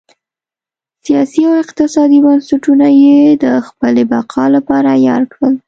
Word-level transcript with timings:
سیاسي 1.05 1.41
او 1.49 1.53
اقتصادي 1.63 2.19
بنسټونه 2.25 2.87
یې 3.03 3.17
د 3.43 3.45
خپلې 3.67 4.03
بقا 4.11 4.45
لپاره 4.55 4.87
عیار 4.97 5.23
کړل. 5.33 5.53